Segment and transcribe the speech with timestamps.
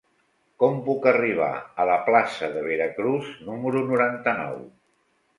[0.61, 1.49] Com puc arribar
[1.83, 4.57] a la plaça de Veracruz número noranta-nou?